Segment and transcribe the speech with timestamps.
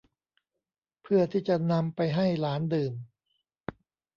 [1.01, 2.93] เพื่อที่จะนำไปให้หลานดื่ม